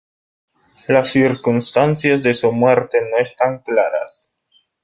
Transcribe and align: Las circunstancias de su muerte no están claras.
Las 0.87 1.11
circunstancias 1.11 2.23
de 2.23 2.33
su 2.33 2.51
muerte 2.51 3.01
no 3.11 3.19
están 3.19 3.59
claras. 3.59 4.35